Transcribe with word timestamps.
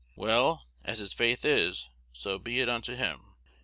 Well, 0.15 0.65
as 0.83 0.97
his 0.97 1.13
faith 1.13 1.45
is, 1.45 1.87
so 2.11 2.39
be 2.39 2.59
it 2.59 2.67
unto 2.67 2.95
him. 2.95 3.35